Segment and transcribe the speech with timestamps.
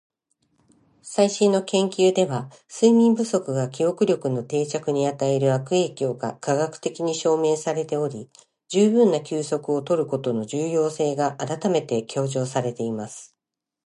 [1.03, 8.27] 「最新の研究では、睡眠不足が記憶力の定着に与える悪影響が科学的に証明されており、
[8.67, 13.29] 十分な休息を取ることの重要性が改めて強調されています。」